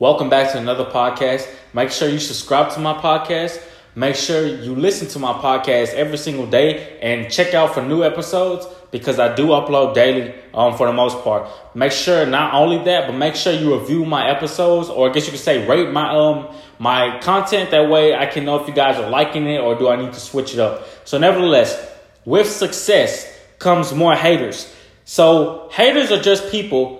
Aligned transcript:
Welcome 0.00 0.30
back 0.30 0.52
to 0.52 0.58
another 0.58 0.84
podcast. 0.84 1.52
Make 1.74 1.90
sure 1.90 2.08
you 2.08 2.20
subscribe 2.20 2.72
to 2.74 2.78
my 2.78 2.94
podcast. 2.94 3.60
Make 3.96 4.14
sure 4.14 4.46
you 4.46 4.76
listen 4.76 5.08
to 5.08 5.18
my 5.18 5.32
podcast 5.32 5.92
every 5.92 6.18
single 6.18 6.46
day 6.46 7.00
and 7.02 7.28
check 7.28 7.52
out 7.52 7.74
for 7.74 7.82
new 7.82 8.04
episodes 8.04 8.64
because 8.92 9.18
I 9.18 9.34
do 9.34 9.48
upload 9.48 9.94
daily 9.94 10.32
um, 10.54 10.76
for 10.76 10.86
the 10.86 10.92
most 10.92 11.24
part. 11.24 11.50
Make 11.74 11.90
sure 11.90 12.24
not 12.26 12.54
only 12.54 12.78
that, 12.84 13.08
but 13.08 13.16
make 13.16 13.34
sure 13.34 13.52
you 13.52 13.76
review 13.76 14.04
my 14.04 14.30
episodes 14.30 14.88
or 14.88 15.10
I 15.10 15.12
guess 15.12 15.26
you 15.26 15.32
could 15.32 15.40
say 15.40 15.66
rate 15.66 15.90
my 15.90 16.08
um 16.10 16.54
my 16.78 17.18
content. 17.18 17.72
That 17.72 17.90
way 17.90 18.14
I 18.14 18.26
can 18.26 18.44
know 18.44 18.54
if 18.62 18.68
you 18.68 18.74
guys 18.74 18.98
are 18.98 19.10
liking 19.10 19.48
it 19.48 19.58
or 19.58 19.76
do 19.76 19.88
I 19.88 19.96
need 19.96 20.12
to 20.12 20.20
switch 20.20 20.54
it 20.54 20.60
up. 20.60 20.86
So 21.06 21.18
nevertheless, 21.18 21.76
with 22.24 22.48
success 22.48 23.26
comes 23.58 23.92
more 23.92 24.14
haters. 24.14 24.72
So 25.04 25.68
haters 25.72 26.12
are 26.12 26.22
just 26.22 26.52
people 26.52 26.97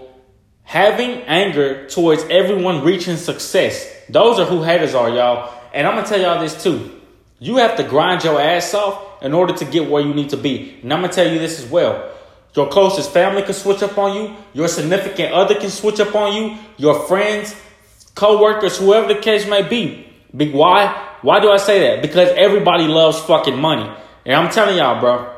having 0.69 1.23
anger 1.23 1.89
towards 1.89 2.23
everyone 2.25 2.84
reaching 2.84 3.16
success. 3.16 3.91
Those 4.11 4.38
are 4.38 4.45
who 4.45 4.62
haters 4.62 4.95
are, 4.95 5.09
y'all. 5.09 5.51
And 5.73 5.87
I'm 5.87 5.95
gonna 5.95 6.06
tell 6.06 6.20
y'all 6.20 6.42
this 6.42 6.62
too. 6.62 7.01
You 7.38 7.56
have 7.56 7.79
to 7.79 7.84
grind 7.84 8.23
your 8.23 8.38
ass 8.38 8.75
off 8.75 9.23
in 9.23 9.33
order 9.33 9.55
to 9.55 9.65
get 9.65 9.89
where 9.89 10.02
you 10.02 10.12
need 10.12 10.28
to 10.28 10.37
be. 10.37 10.78
And 10.83 10.92
I'm 10.92 11.01
gonna 11.01 11.11
tell 11.11 11.27
you 11.27 11.39
this 11.39 11.59
as 11.59 11.70
well. 11.70 12.11
Your 12.55 12.69
closest 12.69 13.12
family 13.12 13.41
can 13.45 13.55
switch 13.55 13.83
up 13.83 13.97
on 13.97 14.15
you. 14.15 14.37
Your 14.52 14.69
significant 14.69 15.33
other 15.33 15.55
can 15.55 15.70
switch 15.70 16.01
up 16.01 16.15
on 16.15 16.34
you. 16.34 16.59
Your 16.77 17.06
friends, 17.06 17.56
co-workers, 18.14 18.77
whoever 18.77 19.09
the 19.09 19.20
case 19.20 19.48
may 19.48 19.66
be. 19.66 20.06
Big 20.37 20.53
why? 20.53 20.89
Why 21.23 21.41
do 21.41 21.50
I 21.50 21.56
say 21.56 21.80
that? 21.80 22.03
Because 22.03 22.28
everybody 22.37 22.84
loves 22.84 23.19
fucking 23.20 23.59
money. 23.59 23.91
And 24.27 24.34
I'm 24.34 24.50
telling 24.50 24.77
y'all, 24.77 25.00
bro. 25.00 25.34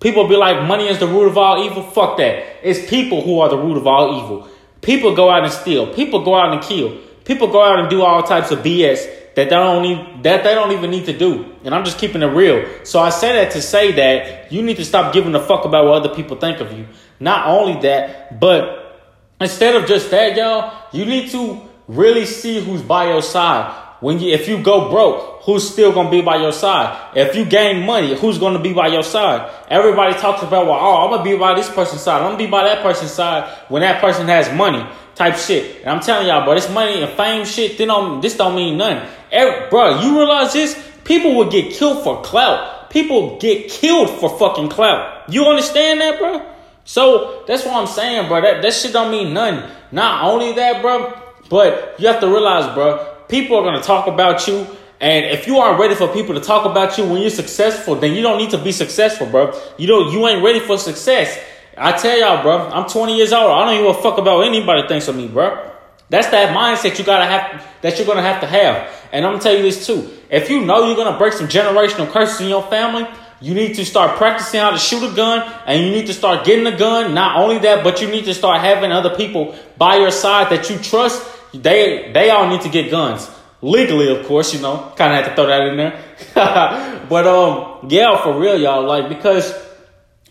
People 0.00 0.26
be 0.26 0.36
like, 0.36 0.66
money 0.66 0.88
is 0.88 0.98
the 0.98 1.06
root 1.06 1.26
of 1.26 1.36
all 1.36 1.62
evil. 1.62 1.82
Fuck 1.82 2.16
that. 2.16 2.66
It's 2.66 2.88
people 2.88 3.20
who 3.20 3.40
are 3.40 3.50
the 3.50 3.58
root 3.58 3.76
of 3.76 3.86
all 3.86 4.24
evil. 4.24 4.48
People 4.82 5.14
go 5.14 5.30
out 5.30 5.44
and 5.44 5.52
steal. 5.52 5.92
People 5.94 6.24
go 6.24 6.34
out 6.34 6.52
and 6.52 6.62
kill. 6.62 6.98
People 7.24 7.48
go 7.48 7.62
out 7.62 7.78
and 7.78 7.90
do 7.90 8.02
all 8.02 8.22
types 8.22 8.50
of 8.50 8.60
BS 8.60 9.34
that 9.34 9.48
they 9.48 9.56
don't 9.56 9.82
need 9.82 10.22
that 10.24 10.42
they 10.42 10.54
don't 10.54 10.72
even 10.72 10.90
need 10.90 11.06
to 11.06 11.16
do. 11.16 11.46
And 11.64 11.74
I'm 11.74 11.84
just 11.84 11.98
keeping 11.98 12.22
it 12.22 12.26
real. 12.26 12.68
So 12.84 13.00
I 13.00 13.10
say 13.10 13.32
that 13.34 13.52
to 13.52 13.62
say 13.62 13.92
that 13.92 14.52
you 14.52 14.62
need 14.62 14.76
to 14.78 14.84
stop 14.84 15.12
giving 15.12 15.34
a 15.34 15.40
fuck 15.40 15.64
about 15.64 15.84
what 15.86 16.04
other 16.04 16.14
people 16.14 16.36
think 16.36 16.60
of 16.60 16.72
you. 16.72 16.86
Not 17.20 17.46
only 17.46 17.80
that, 17.82 18.40
but 18.40 19.12
instead 19.40 19.76
of 19.76 19.86
just 19.86 20.10
that, 20.10 20.36
y'all, 20.36 20.72
you 20.92 21.04
need 21.04 21.30
to 21.30 21.60
really 21.86 22.26
see 22.26 22.60
who's 22.64 22.82
by 22.82 23.08
your 23.08 23.22
side. 23.22 23.88
When 24.00 24.18
you 24.18 24.32
if 24.32 24.48
you 24.48 24.62
go 24.62 24.90
broke, 24.90 25.42
who's 25.42 25.70
still 25.70 25.92
gonna 25.92 26.10
be 26.10 26.22
by 26.22 26.36
your 26.36 26.52
side? 26.52 26.98
If 27.14 27.36
you 27.36 27.44
gain 27.44 27.84
money, 27.84 28.18
who's 28.18 28.38
gonna 28.38 28.58
be 28.58 28.72
by 28.72 28.88
your 28.88 29.02
side? 29.02 29.50
Everybody 29.68 30.14
talks 30.18 30.42
about 30.42 30.66
well, 30.66 30.78
oh, 30.80 31.04
I'm 31.04 31.10
gonna 31.10 31.22
be 31.22 31.36
by 31.36 31.54
this 31.54 31.68
person's 31.70 32.02
side, 32.02 32.22
I'm 32.22 32.28
gonna 32.28 32.38
be 32.38 32.46
by 32.46 32.64
that 32.64 32.82
person's 32.82 33.12
side 33.12 33.48
when 33.68 33.82
that 33.82 34.00
person 34.00 34.26
has 34.28 34.52
money 34.56 34.84
type 35.20 35.36
shit. 35.36 35.82
And 35.82 35.90
I'm 35.90 36.00
telling 36.00 36.26
y'all, 36.26 36.44
bro, 36.44 36.54
this 36.54 36.70
money 36.70 37.02
and 37.02 37.12
fame 37.12 37.44
shit, 37.44 37.76
they 37.76 37.84
don't, 37.84 38.22
this 38.22 38.36
don't 38.36 38.56
mean 38.56 38.78
nothing. 38.78 39.06
Every, 39.30 39.68
bro, 39.68 40.00
you 40.00 40.16
realize 40.16 40.54
this? 40.54 40.74
People 41.04 41.34
will 41.34 41.50
get 41.50 41.74
killed 41.74 42.02
for 42.02 42.22
clout. 42.22 42.88
People 42.88 43.38
get 43.38 43.68
killed 43.68 44.08
for 44.08 44.38
fucking 44.38 44.70
clout. 44.70 45.30
You 45.30 45.44
understand 45.44 46.00
that, 46.00 46.18
bro? 46.18 46.46
So 46.84 47.44
that's 47.46 47.64
what 47.64 47.74
I'm 47.74 47.86
saying, 47.86 48.28
bro. 48.28 48.40
That, 48.40 48.62
that 48.62 48.72
shit 48.72 48.92
don't 48.92 49.10
mean 49.10 49.34
nothing. 49.34 49.68
Not 49.92 50.24
only 50.24 50.54
that, 50.54 50.80
bro, 50.80 51.12
but 51.50 51.96
you 51.98 52.06
have 52.06 52.20
to 52.20 52.26
realize, 52.26 52.72
bro, 52.74 53.06
people 53.30 53.56
are 53.56 53.62
gonna 53.62 53.82
talk 53.82 54.06
about 54.06 54.46
you. 54.46 54.66
And 55.00 55.24
if 55.24 55.46
you 55.46 55.58
aren't 55.58 55.80
ready 55.80 55.94
for 55.94 56.08
people 56.08 56.34
to 56.34 56.40
talk 56.40 56.66
about 56.66 56.98
you 56.98 57.04
when 57.04 57.22
you're 57.22 57.30
successful, 57.30 57.94
then 57.94 58.14
you 58.14 58.20
don't 58.20 58.36
need 58.36 58.50
to 58.50 58.58
be 58.58 58.70
successful, 58.70 59.26
bro. 59.26 59.58
You 59.78 59.86
don't, 59.86 60.12
you 60.12 60.26
ain't 60.28 60.44
ready 60.44 60.60
for 60.60 60.76
success. 60.76 61.38
I 61.78 61.92
tell 61.92 62.18
y'all, 62.18 62.42
bro, 62.42 62.68
I'm 62.68 62.86
20 62.86 63.16
years 63.16 63.32
old. 63.32 63.50
I 63.50 63.74
don't 63.74 63.90
a 63.90 64.02
fuck 64.02 64.18
about 64.18 64.40
anybody 64.42 64.86
thinks 64.86 65.08
of 65.08 65.16
me, 65.16 65.28
bro. 65.28 65.70
That's 66.10 66.28
that 66.28 66.54
mindset 66.54 66.98
you 66.98 67.04
gotta 67.04 67.24
have 67.24 67.64
that 67.82 67.96
you're 67.96 68.06
gonna 68.06 68.22
have 68.22 68.40
to 68.40 68.46
have. 68.46 68.92
And 69.12 69.24
I'm 69.24 69.32
gonna 69.32 69.42
tell 69.42 69.56
you 69.56 69.62
this 69.62 69.86
too. 69.86 70.10
If 70.28 70.50
you 70.50 70.64
know 70.64 70.86
you're 70.86 70.96
gonna 70.96 71.16
break 71.16 71.32
some 71.32 71.48
generational 71.48 72.10
curses 72.10 72.40
in 72.40 72.48
your 72.48 72.64
family, 72.64 73.06
you 73.40 73.54
need 73.54 73.74
to 73.76 73.86
start 73.86 74.18
practicing 74.18 74.60
how 74.60 74.70
to 74.70 74.78
shoot 74.78 75.02
a 75.10 75.14
gun 75.14 75.50
and 75.66 75.82
you 75.82 75.90
need 75.90 76.06
to 76.08 76.12
start 76.12 76.44
getting 76.44 76.66
a 76.66 76.76
gun. 76.76 77.14
Not 77.14 77.38
only 77.38 77.58
that, 77.60 77.82
but 77.82 78.02
you 78.02 78.08
need 78.08 78.26
to 78.26 78.34
start 78.34 78.60
having 78.60 78.92
other 78.92 79.16
people 79.16 79.54
by 79.78 79.96
your 79.96 80.10
side 80.10 80.50
that 80.50 80.68
you 80.68 80.76
trust. 80.78 81.26
They 81.52 82.10
they 82.12 82.30
all 82.30 82.48
need 82.48 82.62
to 82.62 82.68
get 82.68 82.90
guns. 82.90 83.30
Legally, 83.62 84.08
of 84.16 84.26
course, 84.26 84.54
you 84.54 84.60
know. 84.60 84.92
Kinda 84.96 85.16
have 85.16 85.26
to 85.26 85.34
throw 85.34 85.46
that 85.46 85.66
in 85.68 85.76
there. 85.76 86.00
but 87.08 87.26
um 87.26 87.88
yeah, 87.88 88.22
for 88.22 88.38
real, 88.38 88.58
y'all, 88.58 88.86
like 88.86 89.08
because 89.08 89.52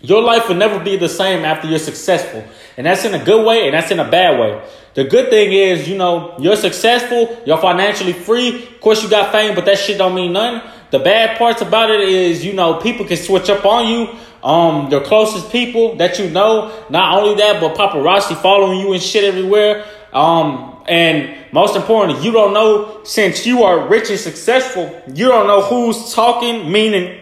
your 0.02 0.22
life 0.22 0.48
will 0.48 0.56
never 0.56 0.80
be 0.80 0.96
the 0.96 1.10
same 1.10 1.44
after 1.46 1.68
you're 1.68 1.80
successful. 1.80 2.44
And 2.78 2.86
that's 2.86 3.04
in 3.04 3.14
a 3.14 3.24
good 3.24 3.46
way 3.46 3.66
and 3.66 3.74
that's 3.74 3.92
in 3.92 4.00
a 4.00 4.10
bad 4.10 4.40
way. 4.40 4.62
The 4.94 5.04
good 5.04 5.30
thing 5.30 5.52
is, 5.52 5.88
you 5.88 5.98
know, 5.98 6.36
you're 6.40 6.56
successful, 6.56 7.38
you're 7.46 7.58
financially 7.58 8.14
free. 8.14 8.64
Of 8.64 8.82
course, 8.82 9.04
you 9.04 9.10
got 9.10 9.32
fame, 9.32 9.56
but 9.56 9.66
that 9.66 9.78
shit 9.78 9.98
don't 9.98 10.16
mean 10.16 10.34
nothing. 10.34 10.70
The 10.92 11.00
bad 11.00 11.38
parts 11.38 11.62
about 11.62 11.92
it 11.92 12.02
is, 12.02 12.44
you 12.44 12.54
know, 12.54 12.76
people 12.76 13.06
can 13.06 13.18
switch 13.18 13.50
up 13.50 13.66
on 13.66 13.88
you. 13.88 14.16
Um, 14.42 14.90
your 14.90 15.02
closest 15.02 15.52
people 15.52 15.96
that 15.98 16.18
you 16.18 16.30
know, 16.30 16.72
not 16.90 17.18
only 17.18 17.36
that, 17.36 17.60
but 17.60 17.76
paparazzi 17.76 18.42
following 18.42 18.80
you 18.80 18.94
and 18.94 19.02
shit 19.02 19.26
everywhere. 19.26 19.86
Um, 20.14 20.69
and 20.90 21.36
most 21.52 21.76
importantly, 21.76 22.24
you 22.24 22.32
don't 22.32 22.54
know 22.54 23.04
since 23.04 23.46
you 23.46 23.64
are 23.64 23.88
rich 23.88 24.10
and 24.10 24.20
successful, 24.20 25.02
you 25.14 25.28
don't 25.28 25.48
know 25.48 25.62
who's 25.62 26.14
talking, 26.14 26.72
meaning 26.72 27.20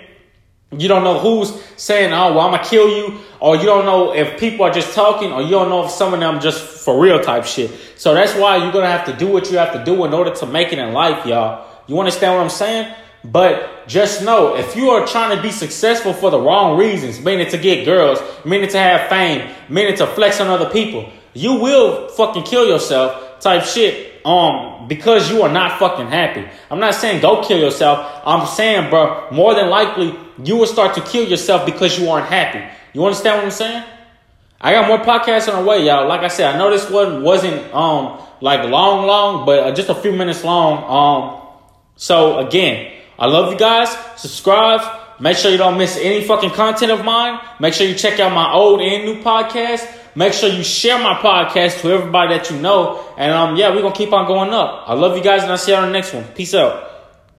you 0.72 0.88
don't 0.88 1.03
know 1.03 1.19
who's 1.19 1.53
saying, 1.78 2.11
oh, 2.11 2.33
well, 2.33 2.41
I'm 2.41 2.51
going 2.51 2.63
to 2.63 2.69
kill 2.69 2.89
you. 2.89 3.19
Or 3.39 3.55
you 3.55 3.63
don't 3.63 3.85
know 3.85 4.13
if 4.13 4.39
people 4.39 4.66
are 4.66 4.72
just 4.72 4.94
talking, 4.94 5.31
or 5.31 5.41
you 5.41 5.51
don't 5.51 5.69
know 5.69 5.85
if 5.85 5.91
some 5.91 6.13
of 6.13 6.19
them 6.19 6.39
just 6.39 6.61
for 6.61 7.00
real 7.00 7.19
type 7.22 7.45
shit. 7.45 7.72
So 7.95 8.13
that's 8.13 8.33
why 8.35 8.57
you're 8.57 8.72
going 8.72 8.83
to 8.83 8.89
have 8.89 9.05
to 9.05 9.13
do 9.13 9.28
what 9.28 9.51
you 9.51 9.57
have 9.57 9.73
to 9.73 9.84
do 9.85 10.03
in 10.05 10.13
order 10.13 10.34
to 10.34 10.45
make 10.45 10.73
it 10.73 10.79
in 10.79 10.94
life, 10.94 11.25
y'all. 11.25 11.66
You 11.88 11.99
understand 11.99 12.35
what 12.35 12.41
I'm 12.41 12.49
saying? 12.49 12.94
But 13.23 13.88
just 13.88 14.23
know 14.23 14.55
if 14.55 14.75
you 14.75 14.89
are 14.89 15.05
trying 15.05 15.35
to 15.35 15.41
be 15.41 15.51
successful 15.51 16.13
for 16.13 16.31
the 16.31 16.39
wrong 16.39 16.78
reasons, 16.78 17.19
meaning 17.19 17.49
to 17.49 17.57
get 17.57 17.85
girls, 17.85 18.19
meaning 18.45 18.69
to 18.69 18.78
have 18.78 19.09
fame, 19.09 19.53
meaning 19.69 19.95
to 19.97 20.07
flex 20.07 20.41
on 20.41 20.47
other 20.47 20.69
people, 20.69 21.09
you 21.34 21.53
will 21.53 22.09
fucking 22.09 22.44
kill 22.44 22.67
yourself 22.67 23.27
type 23.40 23.64
shit 23.64 24.25
um 24.25 24.88
because 24.88 25.31
you 25.31 25.42
are 25.42 25.52
not 25.52 25.80
fucking 25.80 26.08
happy. 26.08 26.46
I'm 26.70 26.80
not 26.80 26.96
saying 26.96 27.22
go 27.22 27.44
kill 27.44 27.59
yourself. 27.59 28.22
I'm 28.25 28.48
saying, 28.48 28.90
bro, 28.90 29.30
more 29.31 29.53
than 29.56 29.70
likely 29.70 30.16
you 30.44 30.58
will 30.58 30.68
start 30.68 30.96
to 30.96 31.02
kill 31.02 31.28
yourself 31.28 31.66
because 31.66 31.97
you 32.00 32.09
aren't 32.09 32.28
happy. 32.28 32.64
You 32.94 33.06
understand 33.06 33.38
what 33.38 33.46
I'm 33.46 33.52
saying? 33.52 33.84
I 34.59 34.72
got 34.74 34.88
more 34.88 34.97
podcasts 35.00 35.53
on 35.53 35.64
the 35.64 35.70
way, 35.70 35.86
y'all. 35.86 36.08
Like 36.08 36.22
I 36.22 36.30
said, 36.30 36.56
I 36.56 36.58
know 36.58 36.72
this 36.72 36.90
one 36.90 37.24
wasn't 37.24 37.74
um 37.74 38.20
like 38.42 38.70
long, 38.70 39.06
long, 39.06 39.46
but 39.46 39.59
uh, 39.59 39.72
just 39.74 39.90
a 39.90 39.96
few 39.96 40.12
minutes 40.14 40.44
long. 40.44 40.84
Um, 40.84 41.47
so 41.96 42.40
again, 42.40 42.94
I 43.18 43.28
love 43.28 43.52
you 43.52 43.58
guys. 43.58 43.96
Subscribe. 44.16 44.81
Make 45.20 45.38
sure 45.38 45.50
you 45.50 45.58
don't 45.58 45.78
miss 45.78 45.97
any 45.97 46.24
fucking 46.24 46.52
content 46.52 46.92
of 46.92 47.03
mine. 47.03 47.40
Make 47.59 47.74
sure 47.74 47.88
you 47.88 47.96
check 47.96 48.20
out 48.20 48.31
my 48.34 48.52
old 48.53 48.81
and 48.81 49.06
new 49.06 49.24
podcast. 49.24 49.92
Make 50.17 50.33
sure 50.33 50.50
you 50.50 50.63
share 50.63 50.97
my 50.97 51.13
podcast 51.13 51.81
to 51.81 51.91
everybody 51.91 52.35
that 52.35 52.50
you 52.50 52.57
know. 52.57 53.05
And 53.17 53.31
um, 53.31 53.55
yeah, 53.55 53.69
we're 53.69 53.83
gonna 53.83 53.94
keep 53.94 54.11
on 54.11 54.25
going 54.25 54.50
up. 54.50 54.85
I 54.88 54.95
love 54.95 55.16
you 55.16 55.22
guys, 55.23 55.44
and 55.44 55.51
I'll 55.51 55.59
see 55.59 55.73
you 55.73 55.78
on 55.78 55.85
the 55.85 55.91
next 55.91 56.11
one. 56.11 56.23
Peace 56.23 56.55
out. 56.55 56.87